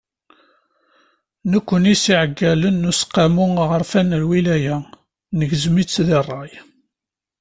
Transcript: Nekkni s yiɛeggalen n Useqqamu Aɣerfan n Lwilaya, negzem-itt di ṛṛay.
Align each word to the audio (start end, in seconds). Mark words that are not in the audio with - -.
Nekkni 1.51 1.93
s 2.03 2.03
yiɛeggalen 2.09 2.75
n 2.81 2.89
Useqqamu 2.91 3.45
Aɣerfan 3.63 4.09
n 4.17 4.19
Lwilaya, 4.23 4.77
negzem-itt 5.37 5.95
di 6.07 6.17
ṛṛay. 6.25 6.51